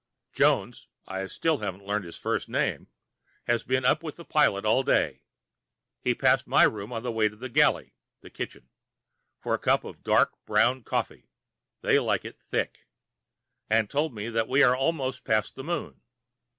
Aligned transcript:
Jones 0.33 0.87
(I 1.07 1.27
still 1.27 1.59
haven't 1.59 1.85
learned 1.85 2.05
his 2.05 2.17
first 2.17 2.49
name) 2.49 2.87
has 3.43 3.61
been 3.61 3.85
up 3.85 4.01
with 4.01 4.15
the 4.15 4.25
pilot 4.25 4.65
all 4.65 4.81
day. 4.81 5.25
He 5.99 6.15
passed 6.15 6.47
my 6.47 6.63
room 6.63 6.91
on 6.91 7.03
the 7.03 7.11
way 7.11 7.29
to 7.29 7.35
the 7.35 7.49
galley 7.49 7.93
(the 8.21 8.31
kitchen) 8.31 8.69
for 9.37 9.53
a 9.53 9.59
cup 9.59 9.83
of 9.83 10.01
dark 10.01 10.43
brown 10.47 10.81
coffee 10.81 11.29
(they 11.81 11.99
like 11.99 12.25
it 12.25 12.41
thick) 12.41 12.87
and 13.69 13.91
told 13.91 14.15
me 14.15 14.29
that 14.29 14.47
we 14.49 14.65
were 14.65 14.75
almost 14.75 15.23
past 15.23 15.53
the 15.53 15.63
Moon. 15.63 16.01